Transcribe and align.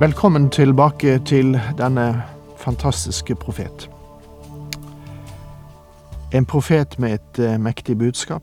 Velkommen 0.00 0.50
tilbake 0.50 1.18
til 1.18 1.60
denne 1.78 2.22
fantastiske 2.56 3.34
profet. 3.34 3.90
En 6.32 6.46
profet 6.46 6.98
med 6.98 7.12
et 7.12 7.38
uh, 7.38 7.60
mektig 7.60 7.98
budskap. 7.98 8.42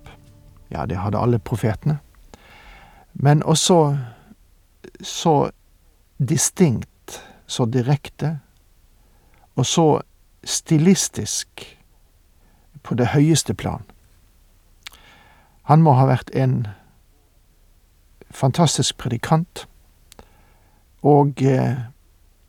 Ja, 0.71 0.85
det 0.85 0.97
hadde 0.97 1.17
alle 1.17 1.39
profetene. 1.39 1.97
Men 3.13 3.43
også 3.43 3.97
så 5.01 5.49
distinkt, 6.29 7.23
så 7.47 7.65
direkte, 7.65 8.39
og 9.55 9.65
så 9.65 10.01
stilistisk 10.43 11.77
på 12.83 12.95
det 12.95 13.07
høyeste 13.07 13.53
plan. 13.53 13.81
Han 15.63 15.81
må 15.81 15.93
ha 15.93 16.05
vært 16.05 16.29
en 16.35 16.67
fantastisk 18.31 18.97
predikant 18.97 19.67
og 21.03 21.41
eh, 21.41 21.77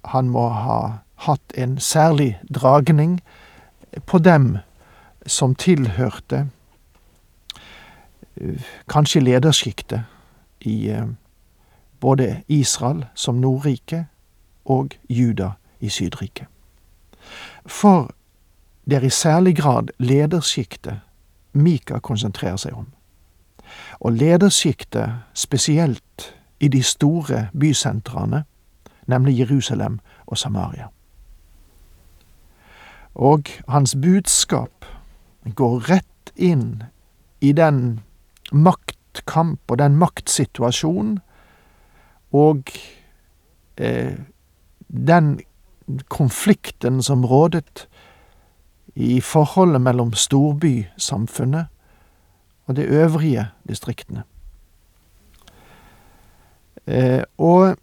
han 0.04 0.28
må 0.28 0.48
ha 0.48 0.80
hatt 1.26 1.52
en 1.54 1.78
særlig 1.78 2.38
dragning 2.54 3.20
på 4.06 4.18
dem 4.18 4.58
som 5.26 5.54
tilhørte 5.54 6.48
eh, 8.36 8.62
kanskje 8.88 9.20
ledersjiktet 9.20 10.02
i 10.60 10.88
eh, 10.88 11.06
både 12.00 12.42
Israel 12.48 13.04
som 13.14 13.34
Nordrike 13.34 14.06
og 14.64 14.94
Juda 15.08 15.50
i 15.80 15.88
Sydriket. 15.88 16.46
For 17.66 18.10
det 18.84 18.96
er 18.96 19.04
i 19.04 19.10
særlig 19.10 19.56
grad 19.56 19.90
ledersjiktet 19.98 21.00
Mika 21.52 21.98
konsentrerer 21.98 22.56
seg 22.56 22.76
om. 22.76 22.86
Og 24.00 24.12
ledersjiktet 24.12 25.18
spesielt 25.34 26.02
i 26.60 26.68
de 26.68 26.82
store 26.82 27.48
bysentrene, 27.60 28.44
nemlig 29.06 29.38
Jerusalem 29.38 30.00
og 30.26 30.38
Samaria. 30.38 30.88
Og 33.14 33.48
hans 33.68 33.96
budskap 34.02 34.84
går 35.54 35.90
rett 35.90 36.32
inn 36.36 36.82
i 37.40 37.52
den 37.52 38.00
maktkamp 38.52 39.60
og 39.70 39.78
den 39.78 39.96
maktsituasjonen 39.98 41.18
og 42.32 42.70
eh, 43.76 44.14
den 44.88 45.40
konflikten 46.08 47.02
som 47.02 47.24
rådet 47.24 47.88
i 48.94 49.20
forholdet 49.20 49.80
mellom 49.80 50.12
storbysamfunnet 50.12 51.66
og 52.66 52.76
de 52.76 52.82
øvrige 52.82 53.46
distriktene. 53.68 54.22
Eh, 56.88 57.22
og 57.38 57.76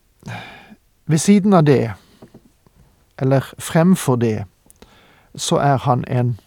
ved 1.06 1.18
siden 1.18 1.54
av 1.54 1.64
det, 1.64 1.94
eller 3.22 3.54
fremfor 3.60 4.16
det, 4.16 4.46
så 5.36 5.56
er 5.56 5.78
han 5.78 6.06
en 6.08 6.40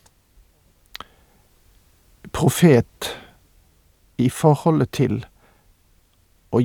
profet 2.32 3.18
i 4.18 4.28
forholdet 4.30 4.90
til 4.90 5.20
å 6.50 6.64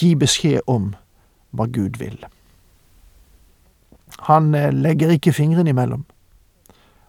gi 0.00 0.14
beskjed 0.16 0.64
om 0.66 0.94
hva 1.52 1.68
Gud 1.68 2.00
vil. 2.00 2.16
Han 4.32 4.54
eh, 4.54 4.72
legger 4.72 5.12
ikke 5.12 5.36
fingrene 5.36 5.76
imellom. 5.76 6.06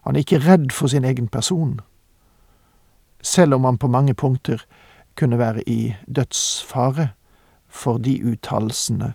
Han 0.04 0.14
er 0.14 0.26
ikke 0.26 0.44
redd 0.44 0.72
for 0.76 0.92
sin 0.92 1.08
egen 1.08 1.28
person, 1.28 1.80
selv 3.22 3.56
om 3.56 3.64
han 3.64 3.78
på 3.80 3.88
mange 3.88 4.14
punkter 4.14 4.60
kunne 5.16 5.38
være 5.38 5.64
i 5.64 5.94
dødsfare 6.06 7.15
for 7.76 8.00
de 8.00 8.16
uttalelsene 8.24 9.12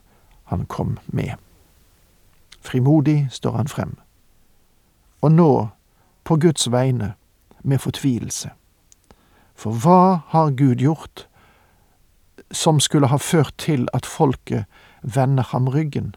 han 0.51 0.65
kom 0.65 0.97
med. 1.07 1.33
Frimodig 2.61 3.27
står 3.31 3.57
han 3.57 3.67
frem, 3.67 3.97
og 5.21 5.31
nå, 5.31 5.67
på 6.23 6.37
Guds 6.37 6.71
vegne, 6.71 7.13
med 7.63 7.77
fortvilelse. 7.79 8.49
For 9.55 9.77
hva 9.83 10.21
har 10.33 10.53
Gud 10.57 10.81
gjort 10.81 11.27
som 12.51 12.79
skulle 12.79 13.07
ha 13.07 13.17
ført 13.21 13.53
til 13.57 13.87
at 13.93 14.05
folket 14.05 14.65
vender 15.01 15.43
ham 15.43 15.67
ryggen 15.69 16.15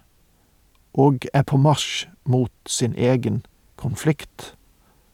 og 0.94 1.26
er 1.34 1.42
på 1.42 1.56
marsj 1.56 2.06
mot 2.24 2.52
sin 2.66 2.94
egen 2.96 3.44
konflikt 3.76 4.54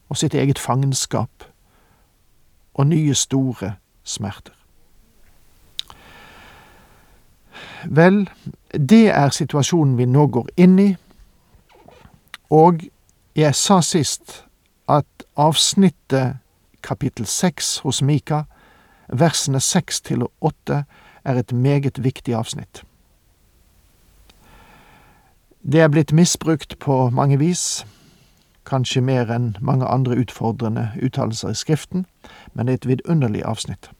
og 0.08 0.16
sitt 0.22 0.34
eget 0.34 0.58
fangenskap 0.58 1.50
og 2.74 2.86
nye 2.86 3.14
store 3.14 3.74
smerter? 4.04 4.59
Vel, 7.84 8.28
det 8.72 9.08
er 9.08 9.30
situasjonen 9.30 9.96
vi 9.98 10.06
nå 10.06 10.26
går 10.26 10.50
inn 10.60 10.78
i, 10.78 10.90
og 12.50 12.82
jeg 13.38 13.54
sa 13.54 13.80
sist 13.80 14.44
at 14.90 15.24
avsnittet 15.38 16.40
kapittel 16.82 17.26
seks 17.26 17.78
hos 17.84 18.02
Mika, 18.02 18.42
versene 19.08 19.60
seks 19.60 20.00
til 20.00 20.26
åtte, 20.40 20.84
er 21.24 21.38
et 21.38 21.52
meget 21.52 22.04
viktig 22.04 22.34
avsnitt. 22.34 22.82
Det 25.62 25.80
er 25.80 25.88
blitt 25.88 26.12
misbrukt 26.12 26.78
på 26.78 27.10
mange 27.10 27.38
vis, 27.38 27.84
kanskje 28.64 29.02
mer 29.04 29.30
enn 29.32 29.56
mange 29.60 29.86
andre 29.86 30.16
utfordrende 30.16 30.90
uttalelser 31.02 31.52
i 31.52 31.58
Skriften, 31.58 32.06
men 32.54 32.66
det 32.66 32.72
er 32.72 32.80
et 32.80 32.88
vidunderlig 32.88 33.44
avsnitt. 33.44 33.90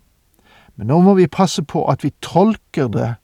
Men 0.76 0.86
nå 0.86 1.00
må 1.04 1.14
vi 1.14 1.26
passe 1.26 1.62
på 1.62 1.84
at 1.90 2.04
vi 2.04 2.12
tolker 2.24 2.88
det 2.88 3.14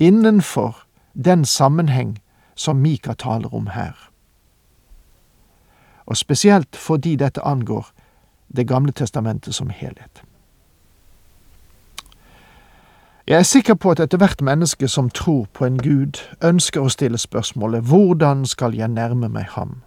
innenfor 0.00 0.76
den 1.24 1.44
sammenheng 1.44 2.18
som 2.54 2.76
Mika 2.76 3.12
taler 3.14 3.54
om 3.54 3.66
her. 3.66 4.10
Og 6.06 6.16
spesielt 6.16 6.76
fordi 6.76 7.16
dette 7.16 7.40
angår 7.40 7.86
Det 8.56 8.68
gamle 8.68 8.92
testamentet 8.92 9.54
som 9.54 9.70
helhet. 9.70 10.22
Jeg 13.26 13.38
er 13.38 13.42
sikker 13.42 13.74
på 13.74 13.90
at 13.90 14.00
ethvert 14.00 14.40
menneske 14.42 14.88
som 14.88 15.10
tror 15.10 15.46
på 15.52 15.64
en 15.64 15.78
Gud, 15.78 16.18
ønsker 16.44 16.80
å 16.80 16.88
stille 16.88 17.18
spørsmålet 17.18 17.86
hvordan 17.86 18.42
skal 18.46 18.74
jeg 18.74 18.88
nærme 18.88 19.28
meg 19.28 19.44
ham? 19.54 19.82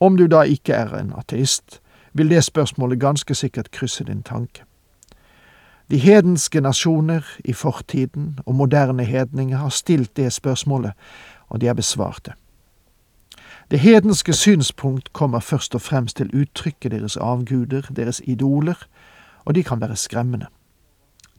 Om 0.00 0.16
du 0.16 0.26
da 0.26 0.42
ikke 0.42 0.72
er 0.72 0.94
en 0.94 1.12
ateist, 1.18 1.80
vil 2.12 2.30
det 2.30 2.44
spørsmålet 2.44 3.00
ganske 3.00 3.34
sikkert 3.34 3.70
krysse 3.70 4.04
din 4.04 4.22
tanke. 4.22 4.62
De 5.90 5.98
hedenske 5.98 6.60
nasjoner 6.60 7.22
i 7.44 7.52
fortiden 7.52 8.38
og 8.46 8.54
moderne 8.54 9.04
hedninger 9.04 9.58
har 9.58 9.68
stilt 9.68 10.16
det 10.16 10.32
spørsmålet, 10.32 10.92
og 11.48 11.60
de 11.60 11.66
har 11.66 11.74
besvart 11.74 12.20
det. 12.24 12.34
Det 13.70 13.80
hedenske 13.80 14.32
synspunkt 14.32 15.12
kommer 15.12 15.40
først 15.40 15.74
og 15.74 15.80
fremst 15.80 16.16
til 16.16 16.30
uttrykket 16.34 16.92
deres 16.92 17.16
avguder, 17.16 17.80
deres 17.96 18.22
idoler, 18.24 18.86
og 19.44 19.54
de 19.54 19.62
kan 19.62 19.80
være 19.80 19.96
skremmende. 19.96 20.46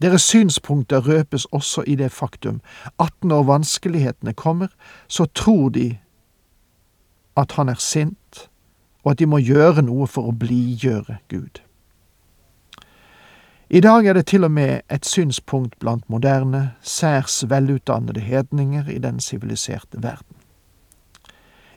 Deres 0.02 0.22
synspunkter 0.22 1.08
røpes 1.08 1.44
også 1.44 1.82
i 1.86 1.94
det 1.94 2.12
faktum 2.12 2.60
at 3.00 3.12
når 3.22 3.42
vanskelighetene 3.42 4.32
kommer, 4.32 4.66
så 5.08 5.24
tror 5.24 5.68
de 5.68 5.98
at 7.36 7.52
han 7.52 7.68
er 7.68 7.74
sint, 7.74 8.50
og 9.04 9.10
at 9.10 9.18
de 9.18 9.26
må 9.26 9.38
gjøre 9.38 9.82
noe 9.82 10.06
for 10.06 10.28
å 10.28 10.34
blidgjøre 10.34 11.18
Gud. 11.28 11.67
I 13.70 13.80
dag 13.80 14.06
er 14.06 14.12
det 14.12 14.26
til 14.26 14.44
og 14.44 14.50
med 14.50 14.80
et 14.90 15.06
synspunkt 15.06 15.78
blant 15.78 16.10
moderne, 16.10 16.72
særs 16.82 17.50
velutdannede 17.50 18.20
hedninger 18.20 18.88
i 18.88 18.98
den 18.98 19.20
siviliserte 19.20 20.02
verden. 20.02 20.36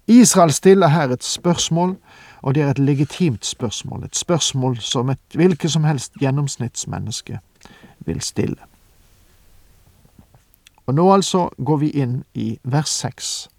Israel 0.08 0.52
stiller 0.52 0.88
her 0.88 1.10
et 1.10 1.24
spørsmål, 1.24 1.98
og 2.42 2.56
det 2.56 2.64
er 2.64 2.70
et 2.70 2.80
legitimt 2.80 3.46
spørsmål, 3.46 4.04
et 4.04 4.16
spørsmål 4.16 4.78
som 4.80 5.10
et 5.10 5.20
hvilket 5.34 5.72
som 5.72 5.84
helst 5.84 6.14
gjennomsnittsmenneske 6.14 7.40
vil 8.00 8.22
stille. 8.22 8.58
Og 10.86 10.96
nå 10.96 11.14
altså 11.14 11.50
går 11.66 11.78
vi 11.78 11.90
inn 11.90 12.24
i 12.34 12.60
vers 12.64 12.90
seks, 12.90 13.50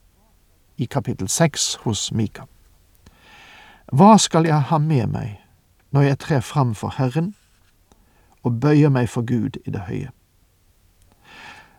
i 0.79 0.85
kapittel 0.85 1.29
seks 1.29 1.75
hos 1.85 2.13
Mika. 2.13 2.43
Hva 3.93 4.17
skal 4.19 4.49
jeg 4.49 4.63
ha 4.63 4.79
med 4.79 5.07
meg 5.07 5.39
når 5.91 6.03
jeg 6.03 6.19
trer 6.19 6.41
fram 6.41 6.75
for 6.75 6.95
Herren? 6.97 7.35
Og 8.43 8.61
bøyer 8.61 8.89
meg 8.89 9.09
for 9.09 9.23
Gud 9.27 9.59
i 9.67 9.71
det 9.71 9.81
høye. 9.89 10.11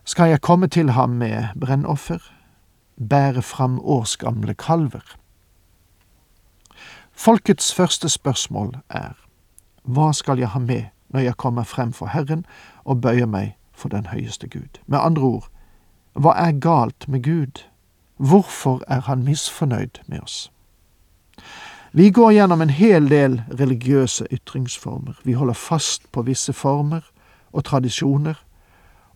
Skal 0.06 0.30
jeg 0.30 0.42
komme 0.42 0.68
til 0.68 0.90
ham 0.92 1.10
med 1.10 1.48
brennoffer, 1.60 2.20
bære 3.10 3.42
fram 3.42 3.80
årsgamle 3.80 4.54
kalver? 4.54 5.16
Folkets 7.12 7.74
første 7.74 8.10
spørsmål 8.10 8.76
er, 8.90 9.14
hva 9.84 10.12
skal 10.14 10.40
jeg 10.40 10.50
ha 10.50 10.60
med 10.60 10.84
når 11.10 11.20
jeg 11.20 11.38
kommer 11.38 11.64
frem 11.64 11.94
for 11.94 12.08
Herren 12.08 12.46
og 12.84 13.02
bøyer 13.02 13.26
meg 13.26 13.56
for 13.74 13.90
den 13.90 14.06
høyeste 14.06 14.50
Gud? 14.50 14.80
Med 14.88 15.00
andre 15.00 15.22
ord, 15.22 15.48
hva 16.14 16.34
er 16.38 16.60
galt 16.60 17.08
med 17.08 17.24
Gud? 17.24 17.64
Hvorfor 18.18 18.84
er 18.88 19.02
han 19.02 19.24
misfornøyd 19.24 20.04
med 20.08 20.20
oss? 20.22 20.52
Vi 21.96 22.10
går 22.10 22.32
gjennom 22.32 22.62
en 22.62 22.70
hel 22.70 23.10
del 23.10 23.44
religiøse 23.60 24.26
ytringsformer. 24.32 25.14
Vi 25.24 25.34
holder 25.34 25.54
fast 25.54 26.12
på 26.12 26.22
visse 26.22 26.54
former 26.54 27.02
og 27.52 27.66
tradisjoner, 27.66 28.34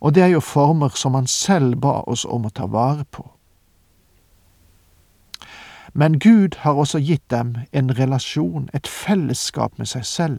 og 0.00 0.14
det 0.14 0.22
er 0.22 0.26
jo 0.26 0.40
former 0.40 0.88
som 0.94 1.14
han 1.14 1.26
selv 1.26 1.76
ba 1.82 2.04
oss 2.06 2.24
om 2.24 2.46
å 2.46 2.54
ta 2.54 2.68
vare 2.70 3.02
på. 3.10 3.24
Men 5.92 6.20
Gud 6.22 6.60
har 6.62 6.78
også 6.78 6.98
gitt 7.02 7.30
dem 7.30 7.56
en 7.72 7.98
relasjon, 7.98 8.70
et 8.74 8.86
fellesskap 8.86 9.78
med 9.78 9.90
seg 9.90 10.06
selv, 10.06 10.38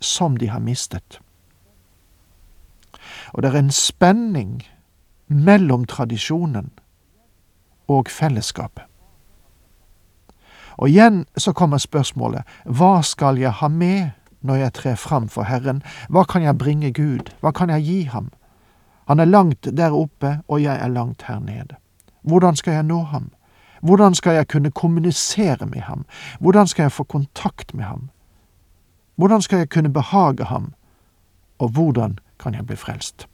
som 0.00 0.36
de 0.36 0.52
har 0.52 0.60
mistet. 0.60 1.20
Og 3.32 3.42
det 3.42 3.54
er 3.54 3.62
en 3.62 3.72
spenning 3.72 4.66
mellom 5.28 5.84
tradisjonen 5.88 6.74
og 7.88 8.12
fellesskapet. 8.12 8.84
Og 10.76 10.88
igjen 10.88 11.24
så 11.36 11.52
kommer 11.52 11.78
spørsmålet 11.78 12.42
hva 12.64 13.02
skal 13.02 13.38
jeg 13.38 13.52
ha 13.60 13.68
med 13.68 14.10
når 14.44 14.60
jeg 14.60 14.72
trer 14.76 14.96
fram 15.00 15.28
for 15.28 15.48
Herren, 15.48 15.82
hva 16.08 16.24
kan 16.28 16.42
jeg 16.44 16.58
bringe 16.58 16.92
Gud, 16.92 17.32
hva 17.40 17.52
kan 17.52 17.70
jeg 17.72 17.82
gi 17.82 18.02
ham? 18.12 18.28
Han 19.08 19.20
er 19.20 19.28
langt 19.28 19.68
der 19.76 19.92
oppe, 19.92 20.40
og 20.48 20.62
jeg 20.62 20.76
er 20.80 20.88
langt 20.88 21.24
her 21.28 21.38
nede. 21.38 21.76
Hvordan 22.22 22.56
skal 22.56 22.72
jeg 22.72 22.82
nå 22.82 23.02
ham? 23.02 23.30
Hvordan 23.80 24.14
skal 24.14 24.34
jeg 24.34 24.48
kunne 24.48 24.70
kommunisere 24.70 25.66
med 25.66 25.80
ham? 25.80 26.04
Hvordan 26.40 26.66
skal 26.66 26.82
jeg 26.82 26.92
få 26.92 27.04
kontakt 27.04 27.74
med 27.74 27.84
ham? 27.84 28.10
Hvordan 29.16 29.42
skal 29.42 29.58
jeg 29.58 29.70
kunne 29.70 29.92
behage 29.92 30.44
ham? 30.44 30.72
Og 31.58 31.68
hvordan 31.68 32.18
kan 32.40 32.54
jeg 32.54 32.66
bli 32.66 32.76
frelst? 32.76 33.28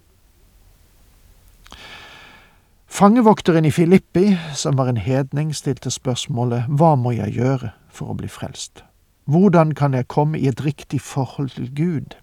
Fangevokteren 2.91 3.65
i 3.65 3.71
Filippi, 3.71 4.37
som 4.55 4.77
var 4.77 4.89
en 4.89 4.97
hedning, 4.97 5.53
stilte 5.55 5.93
spørsmålet 5.95 6.67
Hva 6.67 6.97
må 6.99 7.13
jeg 7.15 7.37
gjøre 7.39 7.71
for 7.87 8.11
å 8.11 8.17
bli 8.19 8.27
frelst? 8.29 8.83
Hvordan 9.31 9.77
kan 9.79 9.95
jeg 9.95 10.09
komme 10.11 10.41
i 10.41 10.49
et 10.51 10.59
riktig 10.65 10.99
forhold 11.01 11.53
til 11.55 11.69
Gud? 11.71 12.17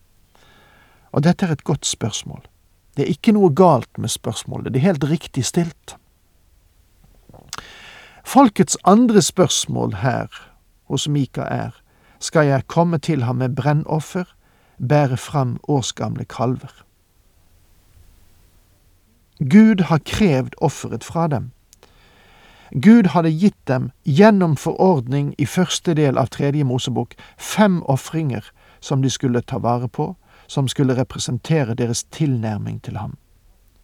Og 1.15 1.23
dette 1.23 1.47
er 1.47 1.55
et 1.55 1.63
godt 1.63 1.87
spørsmål. 1.87 2.43
Det 2.97 3.05
er 3.05 3.13
ikke 3.15 3.31
noe 3.37 3.53
galt 3.55 3.95
med 3.97 4.11
spørsmålet, 4.11 4.73
det 4.73 4.81
er 4.81 4.89
helt 4.89 5.07
riktig 5.07 5.45
stilt. 5.47 5.95
Folkets 8.27 8.75
andre 8.83 9.23
spørsmål 9.23 10.01
her 10.03 10.27
hos 10.91 11.07
Mika 11.07 11.47
er, 11.47 11.71
skal 12.19 12.51
jeg 12.51 12.67
komme 12.67 12.99
til 12.99 13.23
ham 13.23 13.39
med 13.39 13.55
brennoffer, 13.55 14.27
bære 14.77 15.17
fram 15.17 15.55
årsgamle 15.63 16.27
kalver? 16.27 16.83
Gud 19.39 19.81
har 19.81 19.97
krevd 19.97 20.53
offeret 20.57 21.03
fra 21.03 21.27
dem. 21.27 21.51
Gud 22.71 23.07
hadde 23.07 23.29
gitt 23.29 23.67
dem 23.67 23.91
gjennom 24.05 24.57
forordning 24.57 25.35
i 25.37 25.45
første 25.45 25.93
del 25.93 26.17
av 26.17 26.27
tredje 26.27 26.63
Mosebok 26.63 27.13
fem 27.37 27.83
ofringer 27.83 28.43
som 28.79 29.01
de 29.01 29.09
skulle 29.09 29.41
ta 29.41 29.57
vare 29.57 29.87
på, 29.87 30.15
som 30.47 30.67
skulle 30.67 30.97
representere 30.97 31.73
deres 31.73 32.03
tilnærming 32.03 32.81
til 32.83 32.97
ham. 32.97 33.17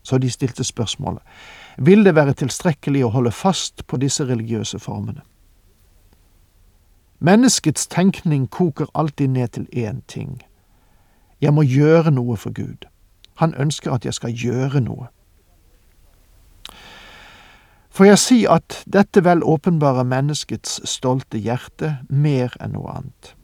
Så 0.03 0.17
de 0.17 0.29
stilte 0.29 0.63
spørsmålet 0.63 1.21
vil 1.77 2.06
det 2.06 2.15
være 2.15 2.33
tilstrekkelig 2.33 3.06
å 3.06 3.09
holde 3.09 3.31
fast 3.31 3.88
på 3.88 3.97
disse 3.97 4.25
religiøse 4.25 4.79
formene. 4.79 5.21
Menneskets 7.19 7.88
tenkning 7.88 8.49
koker 8.49 8.85
alltid 8.94 9.27
ned 9.27 9.47
til 9.47 9.67
én 9.73 10.01
ting. 10.07 10.41
Jeg 11.41 11.53
må 11.53 11.61
gjøre 11.61 12.11
noe 12.11 12.38
for 12.38 12.51
Gud. 12.51 12.85
Han 13.35 13.56
ønsker 13.56 13.91
at 13.91 14.06
jeg 14.06 14.13
skal 14.13 14.31
gjøre 14.35 14.81
noe. 14.81 15.07
Får 17.94 18.07
jeg 18.07 18.18
si 18.18 18.36
at 18.50 18.80
dette 18.90 19.22
vel 19.22 19.44
åpenbarer 19.45 20.07
menneskets 20.10 20.80
stolte 20.90 21.38
hjerte 21.38 22.00
mer 22.10 22.56
enn 22.57 22.72
noe 22.74 22.90
annet. 22.90 23.36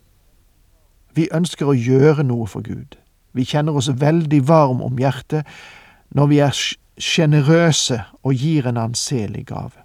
Vi 1.13 1.27
ønsker 1.29 1.69
å 1.69 1.75
gjøre 1.77 2.23
noe 2.25 2.47
for 2.49 2.65
Gud. 2.65 2.95
Vi 3.37 3.45
kjenner 3.45 3.75
oss 3.77 3.91
veldig 3.93 4.39
varm 4.49 4.81
om 4.81 4.97
hjertet 4.97 5.45
når 6.17 6.29
vi 6.31 6.39
er 6.41 6.61
sjenerøse 6.97 7.99
og 8.25 8.33
gir 8.33 8.65
en 8.65 8.79
anselig 8.81 9.43
gave. 9.51 9.83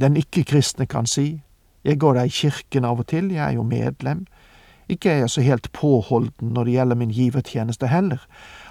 Den 0.00 0.16
ikke-kristne 0.16 0.86
kan 0.88 1.04
si, 1.04 1.42
jeg 1.84 2.00
går 2.00 2.16
da 2.16 2.24
i 2.24 2.32
kirken 2.32 2.86
av 2.88 3.02
og 3.04 3.10
til, 3.12 3.28
jeg 3.34 3.42
er 3.44 3.58
jo 3.58 3.66
medlem, 3.68 4.24
ikke 4.88 5.12
er 5.12 5.20
jeg 5.26 5.34
så 5.34 5.44
helt 5.44 5.68
påholden 5.76 6.54
når 6.56 6.64
det 6.64 6.78
gjelder 6.78 7.00
min 7.02 7.12
givertjeneste 7.12 7.92
heller, 7.92 8.24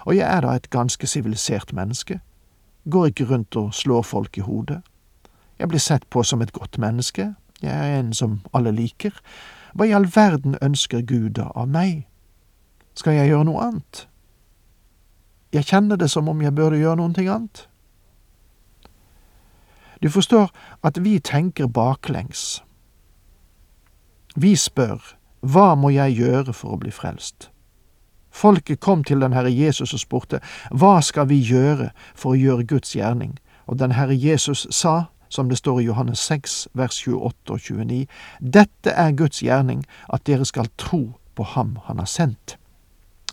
og 0.09 0.17
jeg 0.17 0.25
er 0.25 0.41
da 0.41 0.57
et 0.57 0.71
ganske 0.73 1.07
sivilisert 1.07 1.69
menneske 1.73 2.17
går 2.91 3.11
ikke 3.11 3.25
rundt 3.29 3.55
og 3.55 3.73
slår 3.73 4.01
folk 4.01 4.37
i 4.37 4.45
hodet. 4.45 4.81
Jeg 5.59 5.67
blir 5.67 5.79
sett 5.79 6.05
på 6.09 6.23
som 6.23 6.41
et 6.41 6.53
godt 6.53 6.77
menneske, 6.79 7.33
jeg 7.61 7.89
er 7.91 7.99
en 7.99 8.13
som 8.13 8.39
alle 8.53 8.71
liker. 8.71 9.11
Hva 9.75 9.85
i 9.85 9.93
all 9.93 10.07
verden 10.15 10.55
ønsker 10.61 11.01
Gud 11.01 11.35
da 11.35 11.49
av 11.55 11.67
meg? 11.67 12.05
Skal 12.95 13.17
jeg 13.17 13.31
gjøre 13.31 13.47
noe 13.49 13.65
annet? 13.65 14.05
Jeg 15.53 15.65
kjenner 15.65 15.97
det 15.97 16.09
som 16.11 16.29
om 16.29 16.41
jeg 16.41 16.55
burde 16.55 16.79
gjøre 16.79 17.01
noe 17.01 17.25
annet. 17.35 17.67
Du 20.01 20.09
forstår 20.09 20.51
at 20.83 21.03
vi 21.03 21.19
tenker 21.19 21.67
baklengs. 21.67 22.63
Vi 24.35 24.55
spør, 24.55 25.01
hva 25.41 25.75
må 25.75 25.89
jeg 25.89 26.15
gjøre 26.15 26.53
for 26.53 26.75
å 26.75 26.79
bli 26.79 26.91
frelst? 26.91 27.49
Folket 28.39 28.79
kom 28.79 29.03
til 29.03 29.19
den 29.21 29.33
Herre 29.33 29.51
Jesus 29.51 29.93
og 29.93 29.99
spurte, 29.99 30.39
Hva 30.71 31.01
skal 31.03 31.27
vi 31.27 31.41
gjøre 31.43 31.89
for 32.15 32.31
å 32.31 32.39
gjøre 32.39 32.67
Guds 32.71 32.95
gjerning? 32.95 33.35
Og 33.67 33.79
den 33.79 33.91
Herre 33.97 34.15
Jesus 34.15 34.63
sa, 34.71 35.09
som 35.29 35.49
det 35.49 35.59
står 35.59 35.81
i 35.81 35.87
Johannes 35.89 36.23
6, 36.23 36.67
vers 36.73 37.01
28 37.03 37.51
og 37.51 37.59
29, 37.59 38.05
Dette 38.39 38.95
er 38.95 39.11
Guds 39.11 39.43
gjerning, 39.43 39.83
at 40.07 40.23
dere 40.25 40.47
skal 40.47 40.71
tro 40.77 41.19
på 41.35 41.43
Ham 41.43 41.77
Han 41.85 41.99
har 41.99 42.07
sendt. 42.07 42.55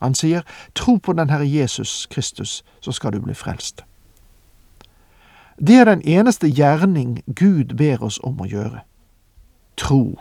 Han 0.03 0.15
sier, 0.15 0.43
Tro 0.75 0.99
på 0.99 1.13
den 1.13 1.31
Herre 1.31 1.47
Jesus 1.47 2.07
Kristus, 2.11 2.65
så 2.81 2.93
skal 2.93 3.13
du 3.13 3.21
bli 3.23 3.35
frelst. 3.35 3.85
Det 5.57 5.79
er 5.79 5.85
den 5.85 6.03
eneste 6.03 6.51
gjerning 6.51 7.23
Gud 7.27 7.77
ber 7.79 8.03
oss 8.03 8.19
om 8.23 8.43
å 8.43 8.51
gjøre. 8.51 8.83
Tro. 9.77 10.19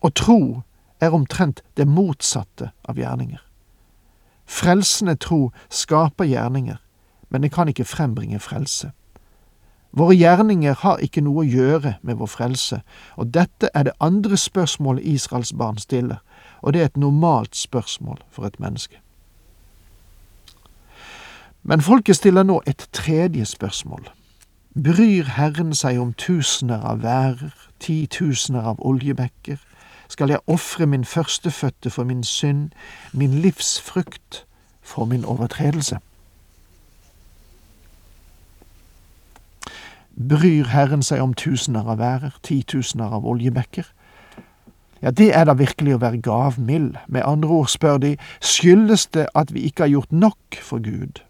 Å 0.00 0.08
tro 0.08 0.62
er 1.02 1.14
omtrent 1.14 1.62
det 1.76 1.88
motsatte 1.90 2.70
av 2.88 2.98
gjerninger. 2.98 3.42
Frelsende 4.46 5.16
tro 5.18 5.50
skaper 5.70 6.28
gjerninger, 6.30 6.78
men 7.30 7.42
det 7.42 7.52
kan 7.52 7.68
ikke 7.68 7.88
frembringe 7.88 8.38
frelse. 8.38 8.92
Våre 9.92 10.14
gjerninger 10.16 10.78
har 10.80 11.02
ikke 11.04 11.20
noe 11.20 11.42
å 11.42 11.48
gjøre 11.48 11.96
med 12.00 12.20
vår 12.20 12.30
frelse, 12.32 12.80
og 13.20 13.32
dette 13.34 13.68
er 13.74 13.88
det 13.88 13.96
andre 14.00 14.38
spørsmålet 14.40 15.04
Israels 15.04 15.52
barn 15.52 15.80
stiller, 15.82 16.22
og 16.62 16.72
det 16.72 16.80
er 16.80 16.92
et 16.92 17.00
normalt 17.00 17.56
spørsmål 17.56 18.22
for 18.30 18.48
et 18.48 18.60
menneske. 18.60 19.02
Men 21.62 21.82
folket 21.84 22.16
stiller 22.16 22.46
nå 22.46 22.62
et 22.66 22.88
tredje 22.92 23.44
spørsmål. 23.46 24.08
Bryr 24.72 25.28
Herren 25.36 25.74
seg 25.76 26.00
om 26.00 26.14
tusener 26.16 26.80
av 26.88 27.02
værer, 27.04 27.52
titusener 27.78 28.64
av 28.72 28.80
oljebekker, 28.80 29.60
skal 30.12 30.28
jeg 30.28 30.44
ofre 30.46 30.86
min 30.86 31.04
førstefødte 31.04 31.90
for 31.90 32.04
min 32.04 32.24
synd, 32.24 32.70
min 33.12 33.34
livsfrukt 33.40 34.44
for 34.82 35.04
min 35.04 35.24
overtredelse. 35.24 35.98
Bryr 40.28 40.68
Herren 40.68 41.02
seg 41.02 41.22
om 41.24 41.32
tusener 41.34 41.88
av 41.88 41.98
værer, 41.98 42.36
titusener 42.44 43.14
av 43.16 43.24
oljebekker? 43.24 43.88
Ja, 45.02 45.10
det 45.10 45.32
er 45.34 45.48
da 45.48 45.56
virkelig 45.58 45.96
å 45.96 46.02
være 46.04 46.20
gavmild. 46.22 47.00
Med 47.08 47.24
andre 47.26 47.56
ord 47.62 47.72
spør 47.72 47.98
de, 47.98 48.12
skyldes 48.44 49.08
det 49.16 49.26
at 49.34 49.50
vi 49.54 49.64
ikke 49.66 49.86
har 49.86 49.94
gjort 49.94 50.12
nok 50.12 50.60
for 50.60 50.84
Gud? 50.84 51.24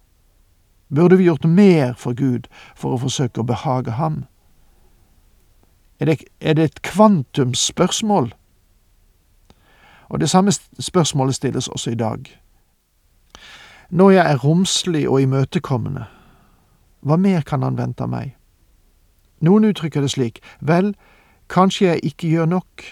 Burde 0.92 1.16
vi 1.16 1.30
gjort 1.30 1.46
mer 1.48 1.94
for 1.96 2.18
Gud 2.18 2.50
for 2.74 2.92
å 2.92 3.00
forsøke 3.06 3.40
å 3.40 3.48
behage 3.48 3.94
Ham? 3.96 4.24
Er 6.02 6.10
det, 6.10 6.18
er 6.40 6.58
det 6.58 6.64
et 6.64 6.82
kvantumsspørsmål? 6.82 8.32
Og 10.12 10.20
det 10.20 10.30
samme 10.30 10.52
spørsmålet 10.78 11.34
stilles 11.34 11.68
også 11.68 11.90
i 11.90 11.94
dag. 11.94 12.40
Når 13.90 14.10
jeg 14.10 14.32
er 14.32 14.36
romslig 14.36 15.08
og 15.08 15.22
imøtekommende, 15.22 16.04
hva 17.00 17.16
mer 17.16 17.40
kan 17.40 17.62
han 17.64 17.78
vente 17.80 18.04
av 18.04 18.12
meg? 18.12 18.34
Noen 19.40 19.64
uttrykker 19.64 20.04
det 20.04 20.10
slik, 20.12 20.42
vel, 20.60 20.92
kanskje 21.48 21.86
jeg 21.86 22.04
ikke 22.12 22.28
gjør 22.28 22.46
nok, 22.46 22.84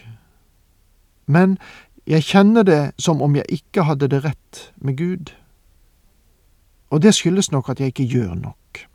men 1.27 1.59
jeg 2.07 2.25
kjenner 2.25 2.65
det 2.67 2.93
som 2.99 3.23
om 3.23 3.37
jeg 3.37 3.45
ikke 3.49 3.85
hadde 3.87 4.09
det 4.09 4.25
rett 4.25 4.73
med 4.77 4.97
Gud. 4.97 5.37
og 6.91 7.03
det 7.03 7.15
skyldes 7.15 7.53
nok 7.53 7.69
at 7.69 7.81
jeg 7.81 7.87
ikke 7.87 8.05
gjør 8.05 8.35
nok. 8.35 8.87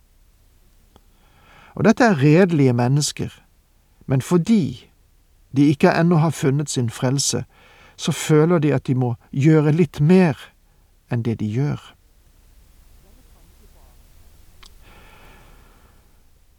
Og 1.76 1.84
dette 1.84 2.04
er 2.04 2.24
redelige 2.24 2.74
mennesker, 2.74 3.30
men 4.06 4.22
fordi 4.22 4.90
de 5.56 5.66
ikke 5.66 5.92
ennå 6.00 6.16
har 6.16 6.30
funnet 6.30 6.70
sin 6.70 6.90
frelse, 6.90 7.46
så 7.96 8.12
føler 8.12 8.60
de 8.60 8.74
at 8.76 8.88
de 8.88 8.96
må 8.96 9.16
gjøre 9.32 9.72
litt 9.76 10.00
mer 10.00 10.40
enn 11.12 11.24
det 11.24 11.40
de 11.40 11.48
gjør. 11.50 11.82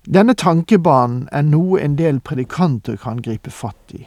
Denne 0.07 0.37
tankebanen 0.39 1.27
er 1.35 1.43
noe 1.43 1.81
en 1.83 1.97
del 1.99 2.21
predikanter 2.23 2.95
kan 3.03 3.19
gripe 3.19 3.51
fatt 3.51 3.95
i. 3.95 4.05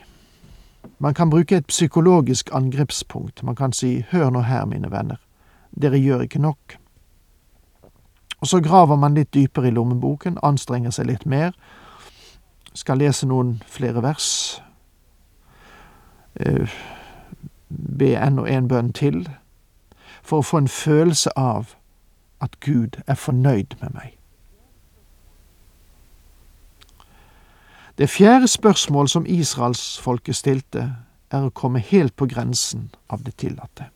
Man 1.00 1.14
kan 1.14 1.30
bruke 1.30 1.58
et 1.58 1.68
psykologisk 1.68 2.50
angrepspunkt. 2.56 3.44
Man 3.44 3.56
kan 3.56 3.74
si 3.76 4.06
hør 4.12 4.30
nå 4.32 4.46
her, 4.48 4.66
mine 4.66 4.92
venner, 4.92 5.20
dere 5.76 6.00
gjør 6.00 6.24
ikke 6.24 6.40
nok. 6.40 6.78
Og 8.40 8.48
så 8.48 8.62
graver 8.64 8.96
man 8.96 9.16
litt 9.20 9.34
dypere 9.36 9.68
i 9.68 9.76
lommeboken, 9.76 10.40
anstrenger 10.44 10.96
seg 10.96 11.10
litt 11.12 11.26
mer, 11.28 11.52
skal 12.74 13.02
lese 13.02 13.28
noen 13.28 13.58
flere 13.68 14.00
vers, 14.04 14.62
uh, 16.40 16.80
be 17.70 18.16
enda 18.16 18.46
en 18.46 18.68
bønn 18.68 18.94
til, 18.94 19.30
for 20.24 20.42
å 20.42 20.46
få 20.46 20.58
en 20.64 20.68
følelse 20.68 21.32
av 21.38 21.76
at 22.42 22.60
Gud 22.60 23.02
er 23.08 23.16
fornøyd 23.16 23.76
med 23.82 23.94
meg. 23.94 24.16
Det 27.98 28.10
fjerde 28.10 28.48
spørsmål 28.48 29.10
som 29.10 29.26
israelsfolket 29.28 30.36
stilte, 30.36 30.96
er 31.32 31.46
å 31.46 31.54
komme 31.54 31.80
helt 31.80 32.16
på 32.16 32.26
grensen 32.26 32.90
av 33.10 33.22
det 33.26 33.36
tillatte. 33.38 33.90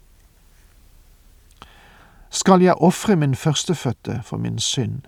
Skal 2.30 2.62
jeg 2.62 2.75
ofre 2.77 3.15
min 3.15 3.36
førstefødte 3.36 4.22
for 4.24 4.38
min 4.38 4.60
synd, 4.60 5.01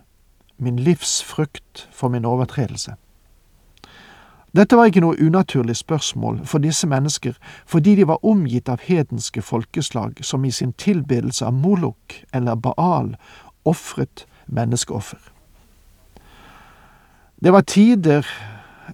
min 0.58 0.78
livs 0.78 1.22
frukt 1.22 1.88
for 1.92 2.08
min 2.08 2.24
overtredelse? 2.24 2.96
Dette 4.54 4.76
var 4.76 4.88
ikke 4.88 5.02
noe 5.04 5.18
unaturlig 5.20 5.76
spørsmål 5.76 6.44
for 6.46 6.62
disse 6.64 6.86
mennesker 6.86 7.34
fordi 7.66 7.96
de 7.98 8.06
var 8.08 8.24
omgitt 8.24 8.68
av 8.68 8.84
hedenske 8.86 9.42
folkeslag 9.42 10.22
som 10.24 10.44
i 10.44 10.50
sin 10.50 10.72
tilbedelse 10.72 11.46
av 11.46 11.54
Molok 11.54 12.20
eller 12.32 12.54
Baal 12.54 13.14
ofret 13.64 14.26
menneskeoffer. 14.46 15.20
Det 17.42 17.52
var 17.52 17.60
tider 17.60 18.26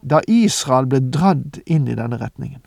da 0.03 0.21
Israel 0.29 0.89
ble 0.91 1.03
dradd 1.13 1.61
inn 1.67 1.87
i 1.89 1.95
denne 1.95 2.19
retningen. 2.19 2.63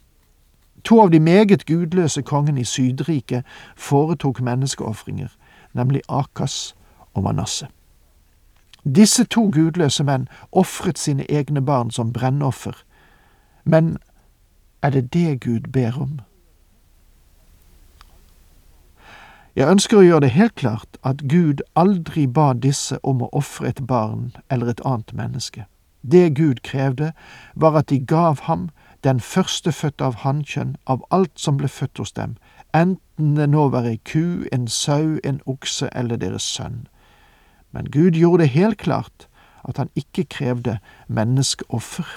To 0.85 1.01
av 1.01 1.09
de 1.11 1.19
meget 1.19 1.65
gudløse 1.65 2.21
kongene 2.21 2.61
i 2.61 2.69
Sydriket 2.69 3.43
foretok 3.75 4.39
menneskeofringer, 4.45 5.31
nemlig 5.73 6.05
Akas 6.07 6.75
og 7.13 7.25
Manasseh. 7.25 7.74
Disse 8.85 9.23
to 9.23 9.49
gudløse 9.49 10.03
menn 10.03 10.27
ofret 10.51 10.99
sine 11.01 11.25
egne 11.31 11.61
barn 11.65 11.91
som 11.91 12.13
brennoffer, 12.13 12.75
men 13.63 13.97
er 14.81 14.89
det 14.89 15.13
det 15.13 15.41
Gud 15.41 15.71
ber 15.73 15.97
om? 16.01 16.19
Jeg 19.55 19.71
ønsker 19.71 19.97
å 19.97 20.03
gjøre 20.03 20.21
det 20.27 20.35
helt 20.35 20.55
klart 20.55 20.97
at 21.01 21.23
Gud 21.31 21.63
aldri 21.75 22.27
ba 22.27 22.53
disse 22.53 22.99
om 23.03 23.23
å 23.23 23.29
ofre 23.31 23.69
et 23.71 23.81
barn 23.87 24.35
eller 24.51 24.69
et 24.69 24.81
annet 24.85 25.13
menneske. 25.15 25.65
Det 26.03 26.35
Gud 26.35 26.61
krevde, 26.61 27.13
var 27.55 27.77
at 27.79 27.89
de 27.89 27.99
gav 27.99 28.43
ham 28.45 28.69
den 29.03 29.19
førstefødte 29.19 30.03
av 30.03 30.21
hannkjønn 30.21 30.75
av 30.85 31.01
alt 31.09 31.39
som 31.39 31.57
ble 31.57 31.67
født 31.71 31.97
hos 31.97 32.11
dem, 32.11 32.35
enten 32.73 33.35
det 33.39 33.47
nå 33.49 33.69
var 33.73 33.87
ei 33.89 33.97
ku, 34.05 34.45
en 34.51 34.67
sau, 34.67 35.17
en 35.23 35.41
okse 35.45 35.89
eller 35.95 36.21
deres 36.21 36.43
sønn. 36.43 36.85
Men 37.75 37.91
Gud 37.91 38.15
gjorde 38.15 38.45
det 38.45 38.53
helt 38.55 38.79
klart 38.79 39.27
at 39.67 39.77
han 39.77 39.89
ikke 39.99 40.23
krevde 40.31 40.77
menneskeoffer. 41.07 42.07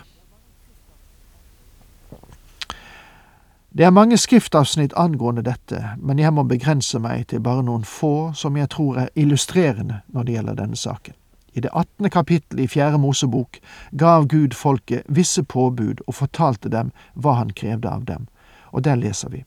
Det 3.79 3.85
er 3.85 3.91
mange 3.91 4.17
skriftavsnitt 4.17 4.95
angående 4.97 5.43
dette, 5.43 5.81
men 5.99 6.19
jeg 6.19 6.33
må 6.35 6.43
begrense 6.47 6.99
meg 7.03 7.27
til 7.29 7.43
bare 7.45 7.63
noen 7.67 7.85
få 7.85 8.31
som 8.39 8.57
jeg 8.57 8.71
tror 8.73 9.03
er 9.03 9.11
illustrerende 9.19 10.01
når 10.15 10.25
det 10.25 10.37
gjelder 10.37 10.61
denne 10.63 10.79
saken. 10.79 11.15
I 11.53 11.61
det 11.61 11.75
attende 11.75 12.11
kapittelet 12.11 12.65
i 12.65 12.71
Fjerde 12.71 12.99
Mosebok 13.03 13.59
gav 13.99 14.27
Gud 14.31 14.55
folket 14.55 15.03
visse 15.09 15.43
påbud 15.43 16.05
og 16.07 16.15
fortalte 16.15 16.71
dem 16.71 16.93
hva 17.15 17.35
han 17.41 17.51
krevde 17.51 17.91
av 17.91 18.07
dem, 18.07 18.29
og 18.71 18.87
der 18.87 18.97
leser 18.97 19.35
vi. 19.35 19.45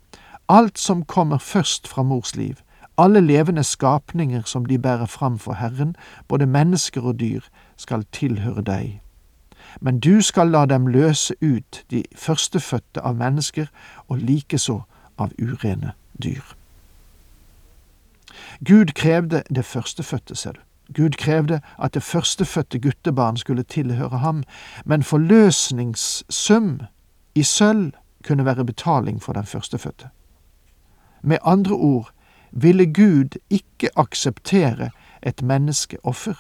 Alt 0.51 0.77
som 0.77 1.05
kommer 1.05 1.37
først 1.39 1.87
fra 1.87 2.03
mors 2.03 2.35
liv, 2.35 2.59
alle 2.97 3.21
levende 3.21 3.63
skapninger 3.63 4.41
som 4.45 4.65
de 4.65 4.79
bærer 4.79 5.05
fram 5.05 5.39
for 5.39 5.53
Herren, 5.53 5.95
både 6.27 6.45
mennesker 6.45 7.01
og 7.01 7.19
dyr, 7.19 7.41
skal 7.77 8.05
tilhøre 8.11 8.61
deg. 8.61 9.01
Men 9.81 9.99
du 9.99 10.21
skal 10.21 10.47
la 10.47 10.65
dem 10.65 10.87
løse 10.87 11.35
ut 11.41 11.83
de 11.91 12.03
førstefødte 12.15 13.01
av 13.01 13.15
mennesker, 13.15 13.65
og 14.07 14.17
likeså 14.17 14.81
av 15.17 15.31
urene 15.39 15.93
dyr. 16.23 16.43
Gud 18.67 18.85
krevde 18.95 19.43
det 19.55 19.65
førstefødte, 19.65 20.35
ser 20.35 20.51
du. 20.51 20.59
Gud 20.95 21.09
krevde 21.09 21.61
at 21.79 21.93
det 21.93 22.03
førstefødte 22.03 22.79
guttebarn 22.79 23.37
skulle 23.37 23.63
tilhøre 23.63 24.17
ham, 24.17 24.43
men 24.85 25.03
forløsningssum 25.03 26.81
i 27.35 27.43
sølv 27.43 27.91
kunne 28.27 28.45
være 28.45 28.65
betaling 28.65 29.21
for 29.23 29.33
den 29.33 29.45
førstefødte. 29.45 30.09
Med 31.21 31.37
andre 31.43 31.75
ord 31.75 32.11
ville 32.51 32.93
Gud 32.93 33.37
ikke 33.49 33.89
akseptere 33.95 34.89
et 35.23 35.41
menneskeoffer, 35.41 36.35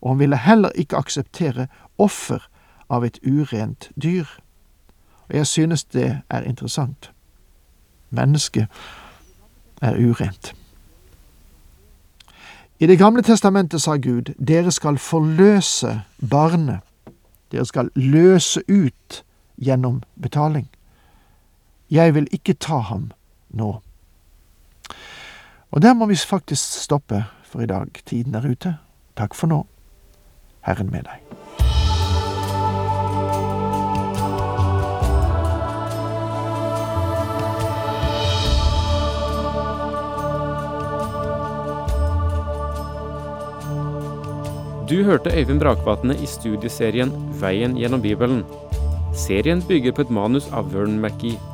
og 0.00 0.10
han 0.10 0.18
ville 0.18 0.36
heller 0.36 0.70
ikke 0.74 0.96
akseptere 0.96 1.66
offer 1.98 2.48
av 2.90 3.04
et 3.04 3.18
urent 3.26 3.90
dyr. 4.02 4.26
Og 5.28 5.36
jeg 5.36 5.46
synes 5.46 5.84
det 5.84 6.20
er 6.30 6.40
interessant. 6.40 7.12
Mennesket 8.10 8.66
er 9.82 9.96
urent. 9.96 10.54
I 12.80 12.86
Det 12.86 12.98
gamle 12.98 13.22
testamentet 13.22 13.82
sa 13.82 13.96
Gud, 13.96 14.34
dere 14.48 14.72
skal 14.72 14.98
forløse 14.98 16.00
barnet. 16.30 16.80
Dere 17.52 17.64
skal 17.64 17.90
løse 17.94 18.60
ut 18.68 19.24
gjennom 19.56 20.02
betaling. 20.22 20.68
Jeg 21.90 22.14
vil 22.14 22.26
ikke 22.32 22.54
ta 22.54 22.76
ham 22.78 23.10
nå. 23.50 23.80
Og 25.74 25.82
der 25.82 25.94
må 25.94 26.06
vi 26.06 26.14
faktisk 26.14 26.82
stoppe 26.84 27.24
for 27.42 27.60
i 27.60 27.66
dag. 27.66 27.86
Tiden 28.06 28.34
er 28.34 28.46
ute. 28.46 28.76
Takk 29.18 29.34
for 29.34 29.50
nå. 29.50 29.64
Herren 30.62 30.90
med 30.90 31.02
deg. 31.02 31.18
Du 44.88 45.02
hørte 45.02 45.32
Øyvind 45.34 45.58
Brakvatne 45.60 46.14
i 46.22 46.26
studieserien 46.26 47.10
Veien 47.40 47.74
gjennom 47.74 48.02
Bibelen. 48.02 48.44
Serien 49.14 49.62
bygger 49.68 49.92
på 49.92 50.06
et 50.06 50.10
manus 50.10 50.46
av 50.52 50.70
Vern 50.70 51.00
McGee. 51.00 51.53